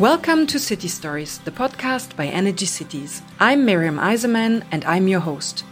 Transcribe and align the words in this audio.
Welcome 0.00 0.46
to 0.46 0.58
City 0.58 0.88
Stories, 0.88 1.40
the 1.44 1.50
podcast 1.50 2.16
by 2.16 2.24
Energy 2.24 2.64
Cities. 2.64 3.20
I'm 3.38 3.66
Miriam 3.66 3.98
Eiserman 3.98 4.62
and 4.72 4.82
I'm 4.86 5.06
your 5.06 5.20
host. 5.20 5.66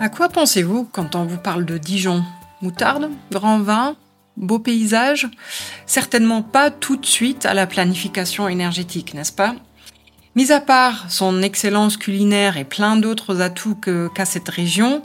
À 0.00 0.08
quoi 0.08 0.28
pensez-vous 0.28 0.88
quand 0.90 1.14
on 1.14 1.24
vous 1.24 1.38
parle 1.38 1.64
de 1.64 1.78
Dijon? 1.78 2.24
Moutarde 2.62 3.12
Grand 3.30 3.60
vin 3.60 3.96
Beau 4.36 4.58
paysage? 4.58 5.28
Certainement 5.86 6.42
pas 6.42 6.72
tout 6.72 6.96
de 6.96 7.06
suite 7.06 7.46
à 7.46 7.54
la 7.54 7.68
planification 7.68 8.48
énergétique, 8.48 9.14
n'est-ce 9.14 9.30
pas? 9.30 9.54
Mis 10.34 10.50
à 10.50 10.60
part 10.60 11.08
son 11.12 11.42
excellence 11.42 11.96
culinaire 11.96 12.56
et 12.56 12.64
plein 12.64 12.96
d'autres 12.96 13.40
atouts 13.40 13.76
qu'a 13.76 14.24
cette 14.24 14.48
région, 14.48 15.04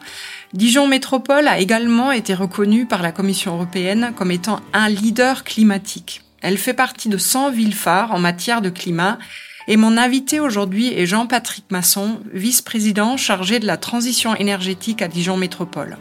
Dijon 0.53 0.85
Métropole 0.85 1.47
a 1.47 1.59
également 1.59 2.11
été 2.11 2.35
reconnue 2.35 2.85
par 2.85 3.01
la 3.01 3.11
Commission 3.11 3.55
européenne 3.55 4.13
comme 4.15 4.29
étant 4.29 4.59
un 4.71 4.87
leader 4.87 5.43
climatique. 5.43 6.21
Elle 6.41 6.59
fait 6.59 6.75
partie 6.75 7.09
de 7.09 7.17
100 7.17 7.49
villes 7.49 7.73
phares 7.73 8.11
en 8.11 8.19
matière 8.19 8.61
de 8.61 8.69
climat 8.69 9.17
et 9.67 9.77
mon 9.77 9.97
invité 9.97 10.39
aujourd'hui 10.39 10.93
est 10.93 11.07
Jean-Patrick 11.07 11.65
Masson, 11.71 12.19
vice-président 12.33 13.17
chargé 13.17 13.59
de 13.59 13.65
la 13.65 13.77
transition 13.77 14.35
énergétique 14.35 15.01
à 15.01 15.07
Dijon 15.07 15.37
Métropole. 15.37 15.97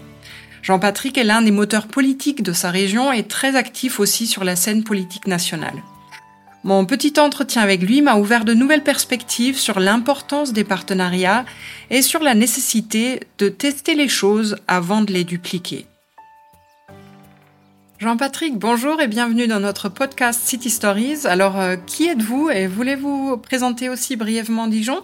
Jean-Patrick 0.63 1.17
est 1.17 1.25
l'un 1.25 1.41
des 1.41 1.51
moteurs 1.51 1.87
politiques 1.87 2.43
de 2.43 2.53
sa 2.53 2.71
région 2.71 3.11
et 3.11 3.23
très 3.23 3.57
actif 3.57 4.01
aussi 4.01 4.27
sur 4.27 4.45
la 4.45 4.55
scène 4.55 4.85
politique 4.85 5.27
nationale. 5.27 5.83
Mon 6.65 6.85
petit 6.87 7.19
entretien 7.19 7.61
avec 7.61 7.83
lui 7.83 8.03
m'a 8.03 8.15
ouvert 8.15 8.45
de 8.45 8.55
nouvelles 8.55 8.85
perspectives 8.85 9.59
sur 9.59 9.81
l'importance 9.81 10.53
des 10.53 10.63
partenariats 10.63 11.45
et 11.91 12.03
sur 12.03 12.23
la 12.23 12.37
nécessité 12.37 13.19
de 13.39 13.49
tester 13.49 13.97
les 13.97 14.09
choses 14.09 14.57
avant 14.69 15.01
de 15.01 15.13
les 15.13 15.25
dupliquer. 15.25 15.87
Jean-Patrick, 17.99 18.59
bonjour 18.59 19.01
et 19.01 19.09
bienvenue 19.09 19.49
dans 19.49 19.59
notre 19.59 19.89
podcast 19.89 20.41
City 20.45 20.71
Stories. 20.71 21.27
Alors, 21.27 21.59
euh, 21.59 21.75
qui 21.75 22.07
êtes-vous 22.09 22.51
et 22.51 22.69
voulez-vous 22.69 23.39
présenter 23.39 23.89
aussi 23.89 24.15
brièvement 24.15 24.69
Dijon? 24.69 25.03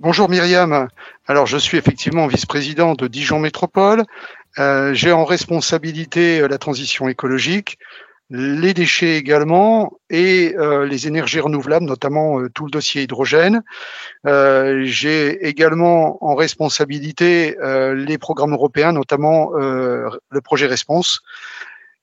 Bonjour 0.00 0.28
Myriam. 0.28 0.88
Alors, 1.28 1.46
je 1.46 1.56
suis 1.56 1.78
effectivement 1.78 2.26
vice-président 2.26 2.94
de 2.94 3.06
Dijon 3.06 3.38
Métropole. 3.38 4.04
Euh, 4.58 4.92
J'ai 4.92 5.12
en 5.12 5.24
responsabilité 5.24 6.40
euh, 6.40 6.48
la 6.48 6.58
transition 6.58 7.08
écologique, 7.08 7.78
les 8.32 8.72
déchets 8.72 9.16
également 9.16 9.92
et 10.08 10.54
euh, 10.56 10.86
les 10.86 11.06
énergies 11.06 11.38
renouvelables, 11.38 11.84
notamment 11.84 12.40
euh, 12.40 12.48
tout 12.48 12.64
le 12.64 12.70
dossier 12.70 13.02
hydrogène. 13.02 13.62
Euh, 14.26 14.84
J'ai 14.86 15.46
également 15.46 16.24
en 16.24 16.34
responsabilité 16.34 17.56
les 17.94 18.18
programmes 18.18 18.54
européens, 18.54 18.92
notamment 18.92 19.50
le 19.52 20.40
projet 20.42 20.66
Response. 20.66 21.20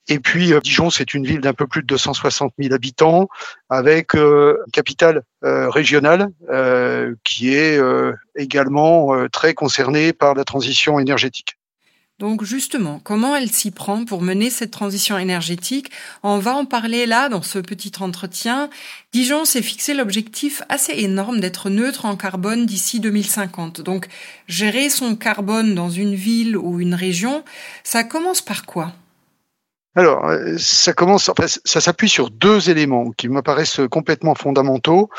Et 0.08 0.20
puis 0.20 0.54
Dijon, 0.62 0.90
c'est 0.90 1.14
une 1.14 1.26
ville 1.26 1.42
d'un 1.42 1.54
peu 1.54 1.68
plus 1.68 1.82
de 1.82 1.88
260 1.88 2.54
000 2.60 2.74
habitants, 2.74 3.28
avec 3.70 4.14
une 4.14 4.56
capitale 4.72 5.24
régionale 5.42 6.30
qui 7.24 7.56
est 7.56 7.80
également 8.36 9.28
très 9.30 9.54
concernée 9.54 10.14
par 10.14 10.36
la 10.36 10.44
transition 10.44 11.00
énergétique. 11.00 11.59
Donc 12.20 12.44
justement, 12.44 13.00
comment 13.02 13.34
elle 13.34 13.50
s'y 13.50 13.72
prend 13.72 14.04
pour 14.04 14.22
mener 14.22 14.50
cette 14.50 14.72
transition 14.72 15.18
énergétique? 15.18 15.90
On 16.22 16.38
va 16.38 16.54
en 16.54 16.66
parler 16.66 17.06
là 17.06 17.30
dans 17.30 17.42
ce 17.42 17.60
petit 17.60 17.94
entretien. 18.02 18.70
Dijon 19.14 19.46
s'est 19.46 19.62
fixé 19.62 19.94
l'objectif 19.94 20.62
assez 20.68 20.92
énorme 20.98 21.40
d'être 21.40 21.70
neutre 21.70 22.04
en 22.04 22.18
carbone 22.18 22.66
d'ici 22.66 23.00
2050. 23.00 23.80
Donc 23.80 24.10
gérer 24.50 24.90
son 24.90 25.16
carbone 25.16 25.74
dans 25.74 25.90
une 25.90 26.14
ville 26.14 26.58
ou 26.58 26.82
une 26.82 26.94
région, 26.94 27.46
ça 27.86 28.04
commence 28.04 28.42
par 28.42 28.66
quoi? 28.66 28.92
Alors, 30.00 30.30
euh, 30.30 30.56
ça 30.58 30.94
commence, 30.94 31.28
enfin, 31.28 31.44
ça 31.66 31.82
s'appuie 31.82 32.08
sur 32.08 32.30
deux 32.30 32.70
éléments 32.70 33.12
qui 33.12 33.28
me 33.28 33.42
paraissent 33.42 33.82
complètement 33.92 34.34
fondamentaux. 34.34 35.10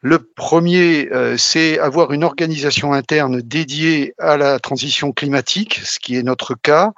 Le 0.00 0.18
premier, 0.18 1.10
euh, 1.12 1.36
c'est 1.36 1.78
avoir 1.78 2.12
une 2.12 2.24
organisation 2.24 2.94
interne 2.94 3.42
dédiée 3.42 4.14
à 4.18 4.38
la 4.38 4.58
transition 4.58 5.12
climatique, 5.12 5.82
ce 5.84 5.98
qui 5.98 6.16
est 6.16 6.22
notre 6.22 6.54
cas, 6.54 6.92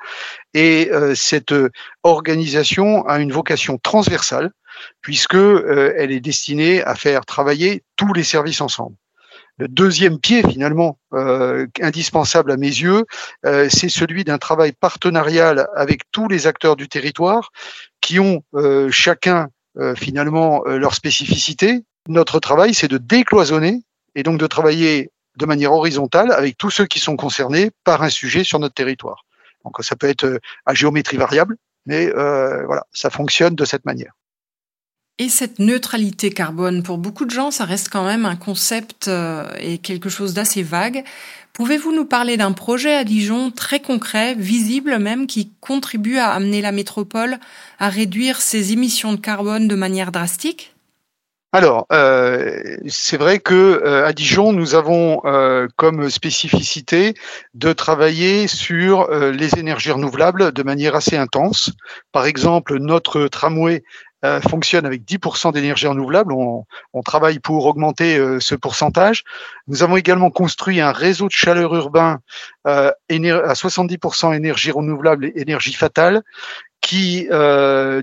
et 0.55 0.91
euh, 0.93 1.16
cette 1.16 1.53
organisation 2.05 3.05
a 3.09 3.19
une 3.19 3.33
vocation 3.33 3.77
transversale 3.77 4.53
puisque 5.00 5.34
elle 5.34 6.12
est 6.12 6.21
destinée 6.21 6.81
à 6.84 6.95
faire 6.95 7.27
travailler 7.27 7.83
tous 7.97 8.12
les 8.12 8.25
services 8.25 8.61
ensemble. 8.61 8.95
Deuxième 9.69 10.19
pied, 10.19 10.43
finalement, 10.43 10.99
euh, 11.12 11.67
indispensable 11.81 12.53
à 12.53 12.56
mes 12.56 12.67
yeux, 12.67 13.05
euh, 13.45 13.69
c'est 13.71 13.89
celui 13.89 14.25
d'un 14.25 14.39
travail 14.39 14.73
partenarial 14.73 15.67
avec 15.77 16.03
tous 16.11 16.28
les 16.28 16.47
acteurs 16.47 16.77
du 16.77 16.89
territoire 16.89 17.50
qui 18.01 18.19
ont 18.19 18.43
euh, 18.55 18.91
chacun 18.91 19.49
finalement 19.97 20.65
leur 20.67 20.95
spécificité. 20.95 21.81
Notre 22.06 22.41
travail, 22.41 22.75
c'est 22.75 22.89
de 22.89 22.99
décloisonner 22.99 23.81
et 24.15 24.22
donc 24.22 24.39
de 24.39 24.47
travailler 24.47 25.11
de 25.39 25.47
manière 25.47 25.72
horizontale 25.72 26.31
avec 26.31 26.59
tous 26.59 26.69
ceux 26.69 26.84
qui 26.84 26.99
sont 26.99 27.17
concernés 27.17 27.71
par 27.83 28.03
un 28.03 28.11
sujet 28.11 28.45
sur 28.45 28.59
notre 28.59 28.75
territoire. 28.75 29.25
Donc 29.65 29.77
ça 29.81 29.97
peut 29.97 30.11
être 30.11 30.39
à 30.67 30.75
géométrie 30.75 31.17
variable, 31.17 31.56
mais 31.87 32.11
voilà, 32.11 32.84
ça 32.93 33.09
fonctionne 33.09 33.55
de 33.55 33.65
cette 33.65 33.87
manière. 33.87 34.12
Et 35.22 35.28
cette 35.28 35.60
neutralité 35.60 36.31
carbone, 36.31 36.83
pour 36.83 36.99
beaucoup 36.99 37.25
de 37.27 37.31
gens, 37.31 37.53
ça 37.53 37.65
reste 37.65 37.91
quand 37.91 38.05
même 38.05 38.27
un 38.27 38.34
concept 38.34 39.06
euh, 39.06 39.47
et 39.60 39.78
quelque 39.78 40.09
chose 40.09 40.34
d'assez 40.34 40.65
vague. 40.65 41.05
Pouvez-vous 41.53 41.93
nous 41.93 42.06
parler 42.06 42.37
d'un 42.37 42.50
projet 42.50 42.93
à 42.93 43.05
Dijon 43.05 43.53
très 43.53 43.78
concret, 43.78 44.34
visible 44.34 44.99
même, 44.99 45.28
qui 45.28 45.53
contribue 45.60 46.19
à 46.19 46.31
amener 46.33 46.60
la 46.60 46.72
métropole 46.72 47.38
à 47.78 47.88
réduire 47.88 48.41
ses 48.41 48.72
émissions 48.72 49.12
de 49.12 49.21
carbone 49.21 49.69
de 49.69 49.77
manière 49.77 50.10
drastique? 50.10 50.75
Alors, 51.53 51.87
euh, 51.93 52.60
c'est 52.89 53.19
vrai 53.19 53.39
que 53.39 53.54
euh, 53.54 54.04
à 54.04 54.12
Dijon, 54.12 54.53
nous 54.53 54.75
avons 54.75 55.21
comme 55.77 56.10
spécificité 56.10 57.15
de 57.54 57.72
travailler 57.72 58.49
sur 58.49 59.09
les 59.09 59.56
énergies 59.56 59.93
renouvelables 59.93 60.50
de 60.50 60.62
manière 60.65 60.97
assez 60.97 61.16
intense. 61.16 61.71
Par 62.10 62.27
exemple, 62.27 62.78
notre 62.78 63.28
tramway 63.28 63.84
euh, 64.25 64.41
fonctionne 64.41 64.87
avec 64.87 65.03
10% 65.03 65.53
d'énergie 65.53 65.88
renouvelable. 65.88 66.33
On, 66.33 66.65
on, 66.93 67.03
travaille 67.03 67.41
pour 67.41 67.66
augmenter 67.66 68.16
euh, 68.16 68.38
ce 68.38 68.55
pourcentage. 68.55 69.25
Nous 69.66 69.83
avons 69.83 69.97
également 69.97 70.31
construit 70.31 70.81
un 70.81 70.93
réseau 70.93 71.27
de 71.27 71.33
chaleur 71.33 71.75
urbain 71.75 72.21
euh, 72.69 72.93
à 73.10 73.53
70% 73.55 74.33
énergie 74.37 74.71
renouvelable 74.71 75.25
et 75.27 75.33
énergie 75.34 75.72
fatale 75.72 76.22
qui 76.81 77.28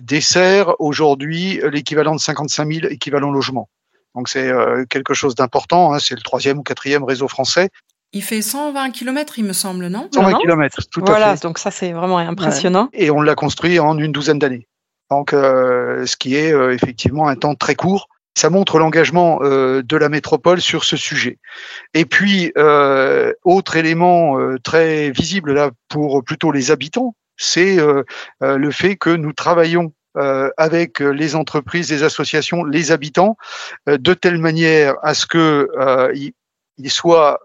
dessert 0.02 0.74
aujourd'hui 0.80 1.59
l'équivalent 1.69 2.16
de 2.16 2.19
55 2.19 2.72
000 2.72 2.88
équivalents 2.88 3.31
logements. 3.31 3.69
Donc 4.16 4.30
c'est 4.30 4.50
quelque 4.90 5.13
chose 5.13 5.36
d'important. 5.36 5.94
Hein. 5.94 6.00
c'est 6.00 6.16
le 6.16 6.22
troisième 6.22 6.59
ou 6.59 6.63
quatrième 6.63 7.03
réseau 7.03 7.28
français. 7.28 7.69
Il 8.13 8.24
fait 8.24 8.41
120 8.41 8.91
km, 8.91 9.38
il 9.38 9.44
me 9.44 9.53
semble, 9.53 9.88
non? 9.88 10.07
120 10.13 10.40
km, 10.40 10.78
tout 10.90 11.01
à 11.01 11.06
fait. 11.06 11.12
Voilà, 11.12 11.36
donc 11.36 11.59
ça 11.59 11.72
c'est 11.72 11.91
vraiment 11.91 12.19
impressionnant. 12.19 12.88
Et 12.94 13.12
on 13.12 13.22
l'a 13.22 13.36
construit 13.36 13.80
en 13.80 13.97
une 13.97 14.13
douzaine 14.13 14.40
d'années 14.40 14.66
donc 15.09 15.34
euh, 15.34 16.06
ce 16.06 16.16
qui 16.16 16.36
est 16.36 16.53
euh, 16.53 16.74
effectivement 16.74 17.28
un 17.28 17.36
temps 17.36 17.56
très 17.56 17.75
court. 17.75 18.08
Ça 18.38 18.50
montre 18.50 18.80
l'engagement 18.80 19.40
euh, 19.42 19.81
de 19.84 19.97
la 19.97 20.08
métropole 20.08 20.62
sur 20.62 20.84
ce 20.84 20.96
sujet. 20.96 21.40
Et 21.94 22.06
puis, 22.06 22.53
autre 23.44 23.75
élément 23.75 24.38
très 24.64 25.12
visible 25.12 25.53
là 25.53 25.72
pour 25.90 26.24
plutôt 26.24 26.52
les 26.52 26.72
habitants, 26.72 27.16
c'est 27.38 27.78
le 28.42 28.72
fait 28.72 28.96
que 28.96 29.09
nous 29.09 29.34
travaillons 29.34 29.92
avec 30.16 31.00
les 31.00 31.36
entreprises, 31.36 31.92
les 31.92 32.03
associations, 32.03 32.64
les 32.64 32.92
habitants, 32.92 33.36
de 33.88 34.14
telle 34.14 34.38
manière 34.38 34.96
à 35.02 35.14
ce 35.14 35.25
que 35.25 35.68
il 36.78 36.92
soit 36.92 37.40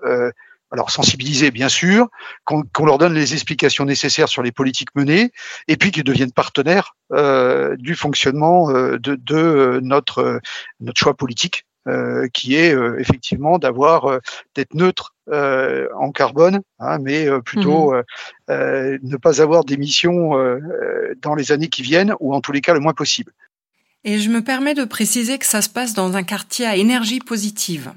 alors 0.70 0.90
sensibiliser 0.90 1.50
bien 1.50 1.68
sûr, 1.68 2.08
qu'on 2.44 2.84
leur 2.84 2.98
donne 2.98 3.14
les 3.14 3.32
explications 3.34 3.84
nécessaires 3.84 4.28
sur 4.28 4.42
les 4.42 4.52
politiques 4.52 4.94
menées, 4.94 5.30
et 5.68 5.76
puis 5.76 5.90
qu'ils 5.90 6.04
deviennent 6.04 6.32
partenaires 6.32 6.96
euh, 7.12 7.76
du 7.76 7.94
fonctionnement 7.94 8.70
euh, 8.70 8.98
de, 8.98 9.14
de, 9.14 9.80
notre 9.82 10.40
notre 10.80 10.98
choix 10.98 11.14
politique, 11.14 11.64
euh, 11.86 12.28
qui 12.32 12.54
est 12.54 12.74
euh, 12.74 12.98
effectivement 12.98 13.58
d'avoir 13.58 14.06
euh, 14.06 14.18
d'être 14.54 14.72
neutre 14.72 15.14
en 15.26 16.12
carbone, 16.12 16.60
hein, 16.78 16.98
mais 16.98 17.26
plutôt 17.40 17.94
mmh. 17.94 18.02
ne 18.50 19.16
pas 19.16 19.40
avoir 19.40 19.64
d'émissions 19.64 20.32
dans 21.22 21.34
les 21.34 21.50
années 21.50 21.68
qui 21.68 21.80
viennent, 21.80 22.14
ou 22.20 22.34
en 22.34 22.42
tous 22.42 22.52
les 22.52 22.60
cas 22.60 22.74
le 22.74 22.80
moins 22.80 22.92
possible. 22.92 23.32
Et 24.04 24.18
je 24.18 24.28
me 24.28 24.44
permets 24.44 24.74
de 24.74 24.84
préciser 24.84 25.38
que 25.38 25.46
ça 25.46 25.62
se 25.62 25.70
passe 25.70 25.94
dans 25.94 26.14
un 26.14 26.24
quartier 26.24 26.66
à 26.66 26.76
énergie 26.76 27.20
positive 27.20 27.94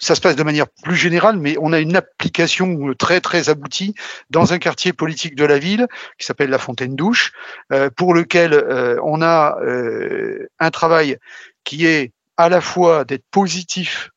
ça 0.00 0.14
se 0.14 0.20
passe 0.20 0.34
de 0.34 0.42
manière 0.42 0.66
plus 0.82 0.96
générale, 0.96 1.36
mais 1.36 1.56
on 1.60 1.72
a 1.72 1.78
une 1.78 1.94
application 1.94 2.94
très 2.98 3.20
très 3.20 3.50
aboutie 3.50 3.94
dans 4.30 4.52
un 4.52 4.58
quartier 4.58 4.92
politique 4.92 5.36
de 5.36 5.44
la 5.44 5.58
ville 5.58 5.86
qui 6.18 6.26
s'appelle 6.26 6.50
la 6.50 6.58
Fontaine 6.58 6.96
Douche, 6.96 7.32
euh, 7.72 7.90
pour 7.90 8.14
lequel 8.14 8.54
euh, 8.54 8.98
on 9.04 9.20
a 9.22 9.58
euh, 9.60 10.48
un 10.58 10.70
travail 10.70 11.18
qui 11.64 11.86
est 11.86 12.12
à 12.36 12.48
la 12.48 12.62
fois 12.62 13.04
d'être 13.04 13.24
positif 13.30 14.10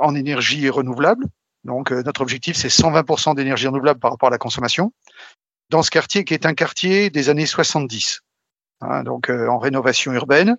en 0.00 0.16
énergie 0.16 0.68
renouvelable. 0.68 1.24
Donc 1.62 1.92
notre 1.92 2.20
objectif 2.20 2.56
c'est 2.56 2.66
120% 2.66 3.36
d'énergie 3.36 3.68
renouvelable 3.68 4.00
par 4.00 4.10
rapport 4.10 4.26
à 4.26 4.32
la 4.32 4.38
consommation 4.38 4.92
dans 5.70 5.84
ce 5.84 5.90
quartier 5.92 6.24
qui 6.24 6.34
est 6.34 6.46
un 6.46 6.54
quartier 6.54 7.10
des 7.10 7.28
années 7.28 7.46
70. 7.46 8.22
hein, 8.80 9.04
donc 9.04 9.30
en 9.30 9.58
rénovation 9.58 10.12
urbaine. 10.12 10.56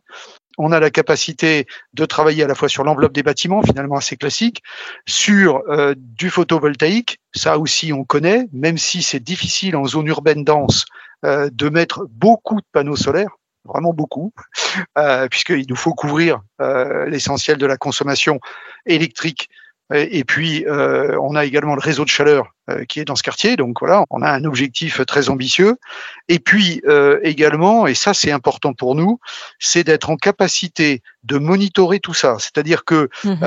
On 0.60 0.72
a 0.72 0.80
la 0.80 0.92
capacité 0.92 1.66
de 1.94 2.06
travailler 2.06 2.44
à 2.44 2.48
la 2.48 2.54
fois 2.54 2.70
sur 2.70 2.84
l'enveloppe 2.84 3.14
des 3.14 3.24
bâtiments, 3.24 3.64
finalement 3.64 3.96
assez 3.96 4.18
classique, 4.18 4.62
sur 5.08 5.64
du 5.96 6.30
photovoltaïque, 6.30 7.20
ça 7.34 7.58
aussi 7.58 7.94
on 7.94 8.04
connaît, 8.04 8.46
même 8.52 8.78
si 8.78 9.02
c'est 9.02 9.20
difficile 9.20 9.76
en 9.76 9.86
zone 9.86 10.08
urbaine 10.08 10.44
dense 10.44 10.86
de 11.24 11.70
mettre 11.70 12.06
beaucoup 12.10 12.58
de 12.58 12.66
panneaux 12.72 12.96
solaires 12.96 13.40
vraiment 13.66 13.94
beaucoup, 13.94 14.34
euh, 14.98 15.28
puisqu'il 15.28 15.66
nous 15.70 15.76
faut 15.76 15.94
couvrir 15.94 16.42
euh, 16.62 17.06
l'essentiel 17.06 17.58
de 17.58 17.66
la 17.66 17.78
consommation 17.78 18.40
électrique. 18.86 19.50
Et, 19.94 20.24
puis, 20.24 20.66
euh, 20.68 21.18
on 21.20 21.36
a 21.36 21.46
également 21.46 21.74
le 21.74 21.82
réseau 21.82 22.04
de 22.04 22.10
chaleur 22.10 22.54
euh, 22.70 22.86
qui 22.86 23.00
est 23.00 23.06
dans 23.06 23.16
ce 23.16 23.24
quartier. 23.24 23.56
Donc 23.56 23.80
voilà, 23.80 24.04
on 24.12 24.22
a 24.22 24.30
un 24.30 24.44
objectif 24.44 25.04
très 25.06 25.30
ambitieux. 25.30 25.78
Et 26.28 26.40
puis 26.40 26.82
également, 27.24 27.88
et 27.88 27.96
ça 27.96 28.14
c'est 28.14 28.32
important 28.32 28.74
pour 28.74 28.96
nous, 28.96 29.20
c'est 29.58 29.84
d'être 29.84 30.10
en 30.10 30.16
capacité 30.16 31.02
de 31.24 31.38
monitorer 31.38 32.00
tout 32.00 32.14
ça. 32.14 32.38
C'est-à-dire 32.40 32.86
que 32.86 33.10
mmh 33.24 33.40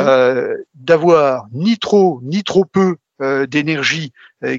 d'avoir 0.75 1.47
ni 1.53 1.79
trop 1.79 2.21
ni 2.25 2.43
trop 2.43 2.65
peu 2.65 2.97
d'énergie 3.47 4.13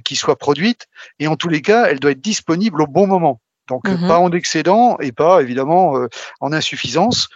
qui 0.06 0.16
soit 0.16 0.38
produite, 0.38 0.88
et 1.20 1.28
en 1.28 1.36
tous 1.36 1.50
les 1.50 1.62
cas, 1.62 1.86
elle 1.86 2.00
doit 2.00 2.12
être 2.12 2.22
disponible 2.22 2.82
au 2.82 2.88
bon 2.88 3.08
moment. 3.08 3.42
Donc 3.70 3.88
mmh 3.88 4.08
pas 4.08 4.20
en 4.20 4.32
excédent 4.32 4.98
et 5.00 5.12
pas 5.12 5.42
évidemment 5.42 5.98
euh, 5.98 6.08
en 6.42 6.52
insuffisance. 6.52 7.30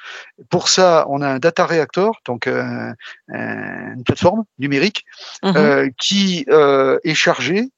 Pour 0.49 0.67
ça, 0.67 1.05
on 1.09 1.21
a 1.21 1.27
un 1.27 1.39
data 1.39 1.65
reactor, 1.65 2.19
donc 2.25 2.47
euh, 2.47 2.93
une 3.29 4.03
plateforme 4.05 4.43
numérique 4.59 5.05
mmh 5.43 5.51
euh, 5.55 5.89
qui 5.99 6.45
est 6.47 7.13
chargée 7.13 7.69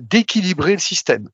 d'équilibrer 0.00 0.72
le 0.72 0.78
système. 0.78 1.28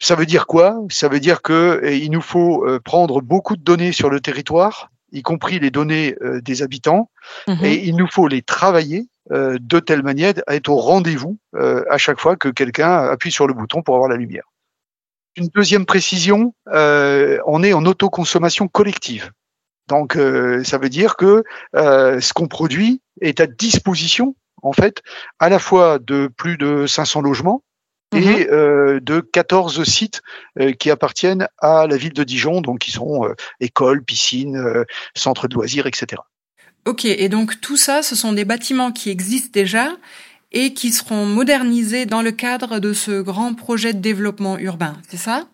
Ça 0.00 0.14
veut 0.14 0.26
dire 0.26 0.46
quoi? 0.46 0.76
Ça 0.90 1.08
veut 1.08 1.20
dire 1.20 1.40
que 1.42 1.82
il 1.90 2.10
nous 2.10 2.20
faut 2.20 2.66
prendre 2.84 3.22
beaucoup 3.22 3.56
de 3.56 3.62
données 3.62 3.92
sur 3.92 4.10
le 4.10 4.20
territoire, 4.20 4.90
y 5.10 5.22
compris 5.22 5.58
les 5.58 5.70
données 5.70 6.14
des 6.42 6.62
habitants, 6.62 7.10
mmh 7.46 7.64
et 7.64 7.86
il 7.86 7.96
nous 7.96 8.08
faut 8.08 8.28
les 8.28 8.42
travailler 8.42 9.08
de 9.30 9.80
telle 9.80 10.02
manière 10.02 10.34
à 10.46 10.56
être 10.56 10.68
au 10.68 10.76
rendez-vous 10.76 11.38
à 11.54 11.96
chaque 11.98 12.20
fois 12.20 12.36
que 12.36 12.48
quelqu'un 12.48 13.08
appuie 13.08 13.32
sur 13.32 13.46
le 13.46 13.54
bouton 13.54 13.82
pour 13.82 13.94
avoir 13.94 14.10
la 14.10 14.16
lumière. 14.16 14.44
Une 15.38 15.48
deuxième 15.54 15.86
précision, 15.86 16.52
euh, 16.66 17.38
on 17.46 17.62
est 17.62 17.72
en 17.72 17.86
autoconsommation 17.86 18.66
collective. 18.66 19.30
Donc, 19.86 20.16
euh, 20.16 20.64
ça 20.64 20.78
veut 20.78 20.88
dire 20.88 21.16
que 21.16 21.44
euh, 21.76 22.20
ce 22.20 22.32
qu'on 22.32 22.48
produit 22.48 23.00
est 23.20 23.38
à 23.38 23.46
disposition, 23.46 24.34
en 24.62 24.72
fait, 24.72 25.00
à 25.38 25.48
la 25.48 25.60
fois 25.60 26.00
de 26.00 26.28
plus 26.36 26.56
de 26.56 26.86
500 26.86 27.20
logements 27.20 27.62
et 28.12 28.46
mhm. 28.46 29.00
de 29.00 29.20
14 29.20 29.84
sites 29.84 30.22
qui 30.78 30.90
appartiennent 30.90 31.46
à 31.58 31.86
la 31.86 31.96
ville 31.98 32.14
de 32.14 32.24
Dijon, 32.24 32.62
donc 32.62 32.78
qui 32.78 32.90
sont 32.90 33.28
écoles, 33.60 34.02
piscines, 34.02 34.84
centres 35.14 35.46
de 35.46 35.54
loisirs, 35.54 35.86
etc. 35.86 36.22
Ok, 36.86 37.04
et 37.04 37.28
donc 37.28 37.60
tout 37.60 37.76
ça, 37.76 38.02
ce 38.02 38.16
sont 38.16 38.32
des 38.32 38.46
bâtiments 38.46 38.92
qui 38.92 39.10
existent 39.10 39.50
déjà 39.52 39.90
et 40.52 40.74
qui 40.74 40.92
seront 40.92 41.26
modernisés 41.26 42.06
dans 42.06 42.22
le 42.22 42.32
cadre 42.32 42.78
de 42.78 42.92
ce 42.92 43.20
grand 43.20 43.54
projet 43.54 43.92
de 43.92 44.00
développement 44.00 44.58
urbain, 44.58 44.96
c'est 45.08 45.16
ça? 45.16 45.46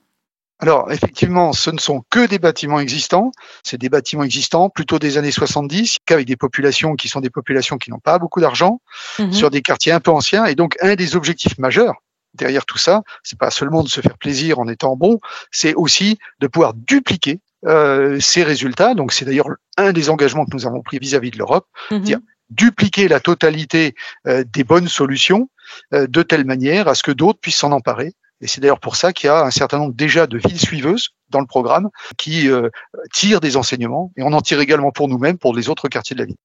Alors, 0.60 0.92
effectivement, 0.92 1.52
ce 1.52 1.70
ne 1.70 1.78
sont 1.78 2.04
que 2.10 2.26
des 2.26 2.38
bâtiments 2.38 2.78
existants. 2.78 3.32
C'est 3.64 3.76
des 3.76 3.88
bâtiments 3.88 4.22
existants, 4.22 4.70
plutôt 4.70 4.98
des 4.98 5.18
années 5.18 5.32
70, 5.32 5.98
avec 6.08 6.26
des 6.26 6.36
populations 6.36 6.94
qui 6.94 7.08
sont 7.08 7.20
des 7.20 7.30
populations 7.30 7.76
qui 7.76 7.90
n'ont 7.90 7.98
pas 7.98 8.18
beaucoup 8.18 8.40
d'argent, 8.40 8.80
mhm. 9.18 9.32
sur 9.32 9.50
des 9.50 9.62
quartiers 9.62 9.92
un 9.92 10.00
peu 10.00 10.12
anciens. 10.12 10.46
Et 10.46 10.54
donc, 10.54 10.76
un 10.80 10.94
des 10.94 11.16
objectifs 11.16 11.58
majeurs 11.58 11.96
derrière 12.34 12.66
tout 12.66 12.78
ça, 12.78 13.02
c'est 13.22 13.38
pas 13.38 13.50
seulement 13.50 13.82
de 13.82 13.88
se 13.88 14.00
faire 14.00 14.18
plaisir 14.18 14.58
en 14.58 14.66
étant 14.66 14.96
bon, 14.96 15.20
c'est 15.52 15.74
aussi 15.74 16.18
de 16.40 16.46
pouvoir 16.48 16.74
dupliquer 16.74 17.40
euh, 17.66 18.18
ces 18.20 18.42
résultats. 18.42 18.94
Donc, 18.94 19.12
c'est 19.12 19.24
d'ailleurs 19.24 19.48
un 19.76 19.92
des 19.92 20.10
engagements 20.10 20.44
que 20.44 20.54
nous 20.54 20.66
avons 20.66 20.82
pris 20.82 20.98
vis-à-vis 20.98 21.30
de 21.30 21.38
l'Europe, 21.38 21.66
mhm. 21.90 22.00
dire 22.00 22.18
dupliquer 22.50 23.08
la 23.08 23.20
totalité 23.20 23.94
euh, 24.26 24.44
des 24.46 24.64
bonnes 24.64 24.88
solutions 24.88 25.48
euh, 25.92 26.06
de 26.06 26.22
telle 26.22 26.44
manière 26.44 26.88
à 26.88 26.94
ce 26.94 27.02
que 27.02 27.12
d'autres 27.12 27.38
puissent 27.40 27.56
s'en 27.56 27.72
emparer. 27.72 28.12
Et 28.40 28.46
c'est 28.46 28.60
d'ailleurs 28.60 28.80
pour 28.80 28.96
ça 28.96 29.12
qu'il 29.12 29.28
y 29.28 29.30
a 29.30 29.44
un 29.44 29.50
certain 29.50 29.78
nombre 29.78 29.94
déjà 29.94 30.26
de 30.26 30.38
villes 30.38 30.60
suiveuses 30.60 31.10
dans 31.30 31.40
le 31.40 31.46
programme 31.46 31.88
qui 32.18 32.48
euh, 32.48 32.68
tirent 33.12 33.40
des 33.40 33.56
enseignements 33.56 34.12
et 34.16 34.22
on 34.22 34.32
en 34.32 34.40
tire 34.40 34.60
également 34.60 34.92
pour 34.92 35.08
nous-mêmes, 35.08 35.38
pour 35.38 35.54
les 35.54 35.68
autres 35.68 35.88
quartiers 35.88 36.14
de 36.14 36.20
la 36.20 36.26
ville. 36.26 36.36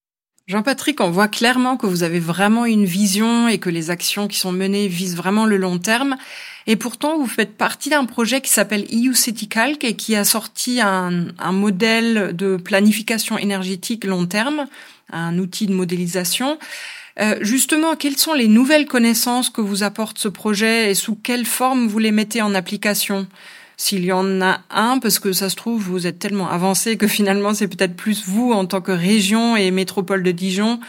Jean-Patrick, 0.47 0.99
on 0.99 1.11
voit 1.11 1.27
clairement 1.27 1.77
que 1.77 1.85
vous 1.85 2.01
avez 2.01 2.19
vraiment 2.19 2.65
une 2.65 2.85
vision 2.85 3.47
et 3.47 3.59
que 3.59 3.69
les 3.69 3.91
actions 3.91 4.27
qui 4.27 4.39
sont 4.39 4.51
menées 4.51 4.87
visent 4.87 5.15
vraiment 5.15 5.45
le 5.45 5.57
long 5.57 5.77
terme. 5.77 6.17
Et 6.65 6.75
pourtant, 6.75 7.19
vous 7.19 7.27
faites 7.27 7.55
partie 7.55 7.91
d'un 7.91 8.05
projet 8.05 8.41
qui 8.41 8.49
s'appelle 8.49 8.85
EU 8.91 9.13
City 9.13 9.47
Calc 9.47 9.83
et 9.83 9.95
qui 9.95 10.15
a 10.15 10.23
sorti 10.23 10.81
un, 10.81 11.27
un 11.37 11.51
modèle 11.51 12.35
de 12.35 12.57
planification 12.57 13.37
énergétique 13.37 14.05
long 14.05 14.25
terme 14.25 14.65
un 15.11 15.37
outil 15.37 15.67
de 15.67 15.73
modélisation. 15.73 16.57
Euh, 17.19 17.35
justement, 17.41 17.95
quelles 17.95 18.17
sont 18.17 18.33
les 18.33 18.47
nouvelles 18.47 18.85
connaissances 18.85 19.49
que 19.49 19.61
vous 19.61 19.83
apporte 19.83 20.17
ce 20.17 20.27
projet 20.29 20.91
et 20.91 20.95
sous 20.95 21.15
quelle 21.15 21.45
forme 21.45 21.87
vous 21.87 21.99
les 21.99 22.11
mettez 22.11 22.41
en 22.41 22.55
application? 22.55 23.27
S'il 23.75 24.05
y 24.05 24.11
en 24.11 24.41
a 24.41 24.61
un, 24.69 24.99
parce 24.99 25.19
que 25.19 25.31
ça 25.33 25.49
se 25.49 25.55
trouve, 25.55 25.81
vous 25.81 26.07
êtes 26.07 26.19
tellement 26.19 26.49
avancé 26.49 26.97
que 26.97 27.07
finalement, 27.07 27.53
c'est 27.53 27.67
peut-être 27.67 27.95
plus 27.95 28.25
vous, 28.25 28.51
en 28.51 28.65
tant 28.65 28.81
que 28.81 28.91
région 28.91 29.55
et 29.55 29.71
métropole 29.71 30.23
de 30.23 30.31
Dijon, 30.31 30.79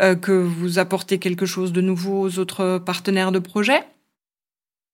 euh, 0.00 0.14
que 0.14 0.32
vous 0.32 0.78
apportez 0.78 1.18
quelque 1.18 1.46
chose 1.46 1.72
de 1.72 1.80
nouveau 1.80 2.22
aux 2.22 2.38
autres 2.38 2.78
partenaires 2.78 3.32
de 3.32 3.40
projet? 3.40 3.82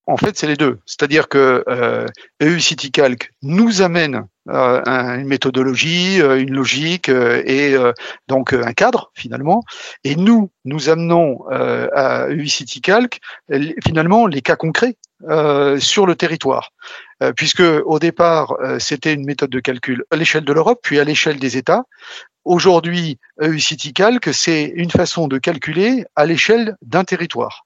En 0.07 0.17
fait, 0.17 0.37
c'est 0.37 0.47
les 0.47 0.57
deux. 0.57 0.79
C'est-à-dire 0.87 1.29
que 1.29 1.65
euh, 1.69 2.07
EU 2.43 2.61
City 2.61 2.91
Calc 2.91 3.33
nous 3.43 3.81
amène 3.81 4.27
une 4.47 5.27
méthodologie, 5.27 6.21
euh, 6.21 6.41
une 6.41 6.53
logique 6.53 7.09
euh, 7.09 7.43
et 7.47 7.75
donc 8.29 8.53
un 8.53 8.73
cadre 8.73 9.11
finalement. 9.15 9.63
Et 10.05 10.17
nous, 10.17 10.51
nous 10.65 10.89
amenons 10.89 11.45
à 11.51 12.29
EU 12.29 12.47
City 12.47 12.81
Calc 12.81 13.21
finalement 13.85 14.27
les 14.27 14.43
cas 14.43 14.57
concrets 14.57 14.97
sur 15.79 16.07
le 16.07 16.15
territoire, 16.15 16.73
puisque 17.37 17.63
au 17.63 17.99
départ 17.99 18.57
c'était 18.79 19.15
une 19.15 19.25
méthode 19.25 19.51
de 19.51 19.61
calcul 19.61 20.05
à 20.11 20.17
l'échelle 20.17 20.45
de 20.45 20.53
l'Europe, 20.53 20.81
puis 20.83 20.99
à 20.99 21.05
l'échelle 21.05 21.39
des 21.39 21.57
États. 21.57 21.85
Aujourd'hui, 22.45 23.19
EU 23.41 23.59
City 23.59 23.95
Calc, 23.95 24.33
c'est 24.35 24.65
une 24.65 24.91
façon 24.91 25.29
de 25.29 25.39
calculer 25.39 26.05
à 26.15 26.27
l'échelle 26.27 26.77
d'un 26.83 27.05
territoire. 27.05 27.64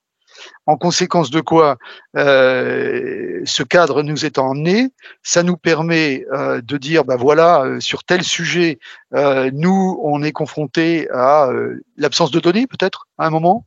En 0.66 0.76
conséquence 0.76 1.30
de 1.30 1.40
quoi, 1.40 1.78
euh, 2.16 3.40
ce 3.44 3.62
cadre 3.62 4.02
nous 4.02 4.24
est 4.24 4.38
emmené, 4.38 4.90
ça 5.22 5.42
nous 5.42 5.56
permet 5.56 6.24
euh, 6.32 6.60
de 6.60 6.76
dire, 6.76 7.04
bah 7.04 7.16
voilà, 7.16 7.64
euh, 7.64 7.80
sur 7.80 8.04
tel 8.04 8.22
sujet, 8.22 8.78
nous, 9.12 9.98
on 10.02 10.22
est 10.22 10.32
confronté 10.32 11.08
à 11.10 11.50
l'absence 11.96 12.30
de 12.30 12.40
données, 12.40 12.66
peut-être, 12.66 13.06
à 13.16 13.26
un 13.26 13.30
moment, 13.30 13.66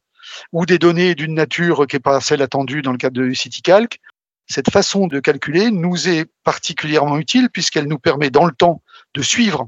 ou 0.51 0.65
des 0.65 0.77
données 0.77 1.15
d'une 1.15 1.33
nature 1.33 1.87
qui 1.87 1.95
n'est 1.95 2.01
pas 2.01 2.21
celle 2.21 2.41
attendue 2.41 2.81
dans 2.81 2.91
le 2.91 2.97
cadre 2.97 3.19
de 3.19 3.33
CityCalc. 3.33 3.99
Cette 4.47 4.69
façon 4.69 5.07
de 5.07 5.19
calculer 5.19 5.71
nous 5.71 6.07
est 6.07 6.25
particulièrement 6.43 7.17
utile 7.17 7.49
puisqu'elle 7.49 7.87
nous 7.87 7.99
permet 7.99 8.29
dans 8.29 8.45
le 8.45 8.51
temps 8.51 8.81
de 9.13 9.21
suivre, 9.21 9.67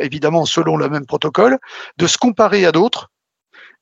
évidemment 0.00 0.44
selon 0.44 0.76
le 0.76 0.88
même 0.88 1.06
protocole, 1.06 1.58
de 1.98 2.06
se 2.06 2.18
comparer 2.18 2.66
à 2.66 2.72
d'autres 2.72 3.10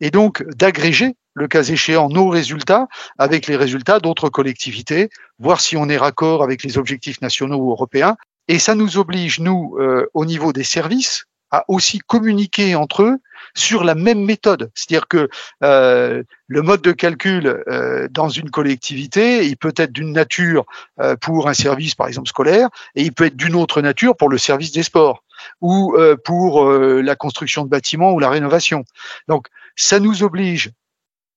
et 0.05 0.11
donc 0.11 0.45
d'agréger 0.55 1.17
le 1.33 1.49
cas 1.49 1.63
échéant, 1.63 2.11
nos 2.11 2.29
résultats 2.29 2.89
avec 3.19 3.47
les 3.47 3.57
résultats 3.57 4.01
d'autres 4.01 4.29
collectivités, 4.29 5.09
voir 5.39 5.63
si 5.63 5.79
on 5.79 5.89
est 5.89 5.97
raccord 5.97 6.43
avec 6.43 6.63
les 6.63 6.77
objectifs 6.77 7.23
nationaux 7.23 7.57
ou 7.57 7.71
européens. 7.71 8.17
Et 8.47 8.59
ça 8.59 8.75
nous 8.75 8.99
oblige, 8.99 9.41
nous, 9.41 9.77
euh, 9.79 10.07
au 10.13 10.27
niveau 10.27 10.53
des 10.53 10.63
services, 10.63 11.25
à 11.51 11.65
aussi 11.69 12.01
communiquer 12.01 12.75
entre 12.75 13.03
eux 13.03 13.19
sur 13.55 13.83
la 13.83 13.95
même 13.95 14.25
méthode. 14.25 14.71
C'est-à-dire 14.75 15.09
que 15.09 15.29
euh, 15.63 16.23
le 16.49 16.63
mode 16.63 16.83
de 16.83 16.93
calcul 16.93 17.47
euh, 17.47 18.09
dans 18.11 18.29
une 18.29 18.51
collectivité, 18.51 19.47
il 19.47 19.57
peut 19.57 19.73
être 19.77 19.93
d'une 19.93 20.13
nature 20.13 20.67
euh, 21.01 21.17
pour 21.17 21.49
un 21.49 21.55
service, 21.55 21.95
par 21.95 22.09
exemple 22.09 22.29
scolaire, 22.29 22.69
et 22.95 23.03
il 23.03 23.13
peut 23.13 23.27
être 23.27 23.37
d'une 23.37 23.55
autre 23.55 23.81
nature 23.81 24.17
pour 24.17 24.29
le 24.29 24.39
service 24.39 24.73
des 24.73 24.83
sports 24.83 25.23
ou 25.61 25.95
euh, 25.97 26.17
pour 26.17 26.65
la 26.71 27.17
construction 27.17 27.65
de 27.65 27.69
bâtiments 27.69 28.13
ou 28.13 28.19
la 28.19 28.31
rénovation. 28.31 28.85
Donc, 29.29 29.47
ça 29.77 30.01
nous 30.01 30.23
oblige 30.23 30.71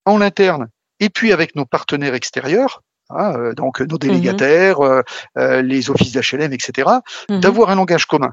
en 0.04 0.20
interne 0.20 0.68
et 1.00 1.10
puis 1.10 1.32
avec 1.32 1.54
nos 1.54 1.64
partenaires 1.64 2.14
extérieurs, 2.14 2.82
hein, 3.10 3.34
euh, 3.36 3.54
donc 3.54 3.80
nos 3.80 3.98
délégataires, 3.98 4.80
mhm. 4.80 4.86
euh, 4.86 5.02
euh, 5.38 5.62
les 5.62 5.90
offices 5.90 6.12
d'HLM, 6.12 6.52
etc., 6.52 6.88
mhm. 7.28 7.40
d'avoir 7.40 7.70
un 7.70 7.76
langage 7.76 8.06
commun. 8.06 8.32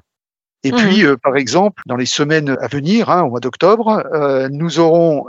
Et 0.64 0.72
mhm. 0.72 0.78
puis, 0.80 1.06
par 1.22 1.36
exemple, 1.36 1.84
dans 1.86 1.96
les 1.96 2.08
semaines 2.08 2.58
à 2.60 2.66
venir, 2.66 3.12
hein, 3.12 3.22
au 3.22 3.30
mois 3.30 3.40
d'octobre, 3.40 4.04
nous 4.50 4.80
aurons 4.80 5.26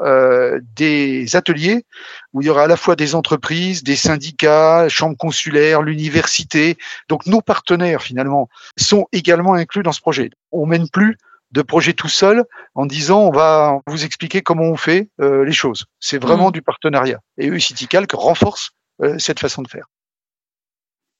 des 0.76 1.36
ateliers 1.36 1.84
où 2.32 2.40
il 2.40 2.46
y 2.46 2.48
aura 2.48 2.62
à 2.62 2.66
la 2.66 2.78
fois 2.78 2.96
des 2.96 3.14
entreprises, 3.14 3.82
des 3.82 3.96
syndicats, 3.96 4.88
chambres 4.88 5.18
consulaires, 5.18 5.82
l'université. 5.82 6.78
Donc, 7.10 7.26
nos 7.26 7.42
partenaires, 7.42 8.00
finalement, 8.00 8.48
sont 8.78 9.08
également 9.12 9.52
inclus 9.52 9.82
dans 9.82 9.92
ce 9.92 10.00
projet. 10.00 10.30
On 10.52 10.64
mène 10.64 10.88
plus 10.88 11.18
de 11.52 11.62
projet 11.62 11.92
tout 11.92 12.08
seul 12.08 12.44
en 12.74 12.86
disant 12.86 13.20
on 13.20 13.30
va 13.30 13.78
vous 13.86 14.04
expliquer 14.04 14.42
comment 14.42 14.64
on 14.64 14.76
fait 14.76 15.08
euh, 15.20 15.44
les 15.44 15.52
choses. 15.52 15.86
C'est 16.00 16.18
vraiment 16.18 16.48
mmh. 16.48 16.52
du 16.52 16.62
partenariat. 16.62 17.20
Et 17.38 17.48
ECityCalc 17.48 18.12
renforce 18.12 18.70
euh, 19.02 19.18
cette 19.18 19.40
façon 19.40 19.62
de 19.62 19.68
faire. 19.68 19.86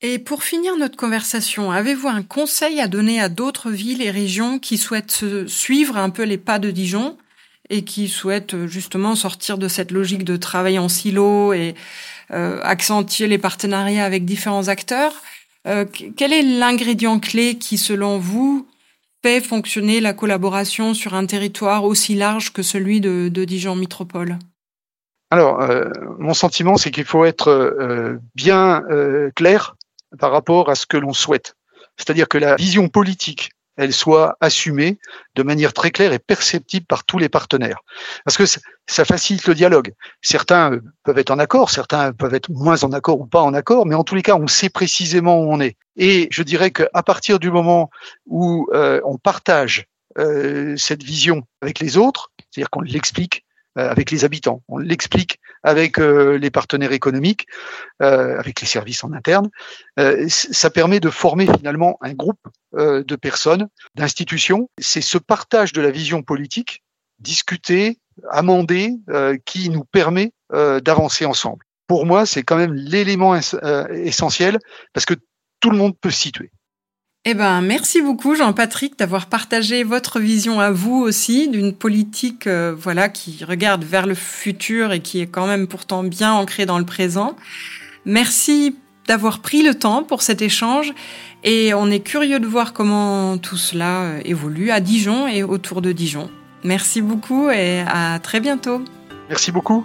Et 0.03 0.19
pour 0.19 0.43
finir 0.43 0.77
notre 0.77 0.97
conversation, 0.97 1.73
avez-vous 1.73 2.09
un 2.09 2.23
conseil 2.23 2.81
à 2.81 2.89
donner 2.89 3.21
à 3.21 3.31
d'autres 3.31 3.71
villes 3.71 4.03
et 4.03 4.11
régions 4.11 4.59
qui 4.59 4.77
souhaitent 4.77 5.25
suivre 5.47 5.97
un 5.97 6.11
peu 6.11 6.25
les 6.25 6.37
pas 6.37 6.59
de 6.59 6.71
Dijon 6.71 7.17
et 7.71 7.83
qui 7.83 8.09
souhaitent 8.09 8.67
justement 8.67 9.15
sortir 9.15 9.59
de 9.59 9.69
cette 9.69 9.91
logique 9.91 10.25
de 10.25 10.37
travail 10.37 10.79
en 10.79 10.89
silo 10.89 11.53
et 11.53 11.75
euh, 12.33 12.61
accentuer 12.63 13.27
les 13.27 13.39
partenariats 13.39 14.05
avec 14.05 14.25
différents 14.25 14.69
acteurs 14.69 15.15
euh, 15.67 15.85
Quel 16.17 16.33
est 16.33 16.43
l'ingrédient 16.43 17.19
clé 17.19 17.57
qui, 17.57 17.79
selon 17.79 18.19
vous, 18.19 18.67
fait 19.27 19.41
fonctionner 19.41 20.01
la 20.01 20.13
collaboration 20.13 20.95
sur 20.95 21.15
un 21.15 21.27
territoire 21.27 21.83
aussi 21.83 22.15
large 22.15 22.53
que 22.53 22.63
celui 22.63 23.01
de, 23.01 23.45
Dijon 23.45 23.75
Métropole? 23.75 24.39
Alors, 25.33 25.61
euh, 25.63 25.91
mon 26.21 26.33
sentiment, 26.33 26.77
c'est 26.77 26.93
qu'il 26.93 27.05
faut 27.05 27.25
être 27.25 27.49
euh, 27.49 28.19
bien 28.37 28.85
euh, 28.89 29.33
clair 29.35 29.75
par 30.21 30.31
rapport 30.31 30.71
à 30.71 30.77
ce 30.77 30.87
que 30.87 30.97
l'on 30.97 31.13
souhaite. 31.13 31.57
C'est-à-dire 31.97 32.29
que 32.29 32.39
la 32.39 32.55
vision 32.55 32.87
politique, 32.87 33.51
elle 33.77 33.93
soit 33.93 34.37
assumée 34.41 34.99
de 35.35 35.43
manière 35.43 35.73
très 35.73 35.91
claire 35.91 36.13
et 36.13 36.19
perceptible 36.19 36.87
par 36.87 37.05
tous 37.05 37.19
les 37.19 37.29
partenaires. 37.29 37.81
Parce 38.25 38.37
que 38.37 38.45
ça 38.87 39.05
facilite 39.05 39.47
le 39.47 39.55
dialogue. 39.55 39.93
Certains 40.23 40.79
peuvent 41.05 41.19
être 41.19 41.31
en 41.31 41.39
accord, 41.39 41.71
certains 41.71 42.13
peuvent 42.13 42.35
être 42.35 42.51
moins 42.51 42.83
en 42.85 42.93
accord 42.93 43.21
ou 43.21 43.27
pas 43.27 43.43
en 43.43 43.55
accord, 43.55 43.87
mais 43.87 43.95
en 43.95 44.05
tous 44.05 44.15
les 44.15 44.23
cas, 44.23 44.37
on 44.37 44.47
sait 44.47 44.71
précisément 44.71 45.41
où 45.41 45.53
on 45.53 45.61
est. 45.61 45.77
Et 45.97 46.29
je 46.31 46.43
dirais 46.43 46.71
qu'à 46.71 47.03
partir 47.05 47.39
du 47.39 47.51
moment 47.51 47.91
où 48.27 48.69
on 48.73 49.19
partage 49.19 49.87
cette 50.77 51.03
vision 51.03 51.43
avec 51.61 51.81
les 51.81 51.97
autres, 51.97 52.31
c'est-à-dire 52.51 52.71
qu'on 52.71 52.81
l'explique, 52.81 53.43
euh, 53.43 53.46
avec 53.77 54.11
les 54.11 54.25
habitants. 54.25 54.63
On 54.69 54.79
l'explique 54.79 55.39
avec 55.63 55.99
euh, 55.99 56.39
les 56.39 56.51
partenaires 56.51 56.93
économiques, 56.93 57.47
euh, 58.03 58.39
avec 58.39 58.61
les 58.61 58.67
services 58.67 59.05
en 59.05 59.13
interne. 59.13 59.49
ça 60.29 60.71
permet 60.71 61.01
de 61.01 61.11
former 61.11 61.47
finalement 61.47 61.99
un 62.01 62.13
groupe 62.13 62.41
de 62.73 63.17
personnes, 63.17 63.69
d'institutions. 63.95 64.69
C'est 64.79 65.01
ce 65.01 65.19
partage 65.19 65.73
de 65.73 65.81
la 65.81 65.91
vision 65.91 66.23
politique, 66.23 66.83
discuté, 67.19 67.99
amendé, 68.31 68.93
qui 69.45 69.71
nous 69.71 69.85
permet 69.85 70.33
d'avancer 70.53 71.25
ensemble. 71.25 71.65
Pour 71.87 72.05
moi, 72.05 72.27
c'est 72.27 72.43
quand 72.43 72.57
même 72.57 72.75
l'élément 72.75 73.35
essentiel 73.35 74.59
parce 74.93 75.07
que 75.07 75.15
tout 75.61 75.71
le 75.71 75.79
monde 75.79 75.97
peut 75.99 76.11
se 76.11 76.21
situer. 76.21 76.51
Eh 77.29 77.35
ben, 77.35 77.61
merci 77.61 78.03
beaucoup 78.03 78.37
Jean-Patrick 78.37 78.97
d'avoir 78.97 79.27
partagé 79.27 79.83
votre 79.83 80.21
vision 80.21 80.61
à 80.61 80.71
vous 80.71 80.95
aussi 80.95 81.49
d'une 81.49 81.73
politique, 81.73 82.47
euh, 82.47 82.73
voilà, 82.79 83.09
qui 83.09 83.45
regarde 83.45 83.83
vers 83.83 84.07
le 84.07 84.15
futur 84.15 84.93
et 84.93 85.01
qui 85.01 85.21
est 85.21 85.27
quand 85.27 85.49
même 85.49 85.67
pourtant 85.67 86.05
bien 86.05 86.33
ancrée 86.33 86.67
dans 86.67 86.79
le 86.79 86.85
présent. 86.85 87.35
Merci 88.05 88.77
d'avoir 89.09 89.41
pris 89.41 89.65
le 89.65 89.75
temps 89.75 90.05
pour 90.05 90.23
cet 90.23 90.41
échange 90.41 90.95
et 91.43 91.75
on 91.75 91.91
est 91.91 91.99
curieux 91.99 92.39
de 92.39 92.47
voir 92.47 92.73
comment 92.73 93.39
tout 93.39 93.57
cela 93.57 94.03
euh, 94.03 94.21
évolue 94.25 94.71
à 94.71 94.79
Dijon 94.79 95.27
et 95.27 95.43
autour 95.43 95.83
de 95.83 95.91
Dijon. 95.91 96.31
Merci 96.63 97.03
beaucoup 97.03 97.51
et 97.51 97.81
à 97.81 98.21
très 98.21 98.39
bientôt. 98.39 98.83
Merci 99.29 99.51
beaucoup. 99.51 99.85